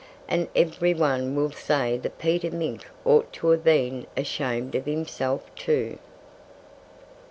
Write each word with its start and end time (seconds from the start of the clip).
And 0.27 0.47
every 0.55 0.95
one 0.95 1.35
will 1.35 1.51
say 1.51 1.95
that 1.99 2.17
Peter 2.17 2.49
Mink 2.49 2.87
ought 3.05 3.31
to 3.33 3.49
have 3.49 3.63
been 3.63 4.07
ashamed 4.17 4.73
of 4.73 4.87
himself, 4.87 5.43
too. 5.53 5.99